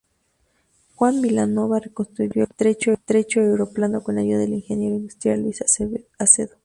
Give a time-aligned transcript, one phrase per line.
[0.95, 2.47] Juan Vilanova reconstruyó el
[2.97, 5.61] maltrecho aeroplano con la ayuda del ingeniero industrial Luis
[6.19, 6.55] Acedo.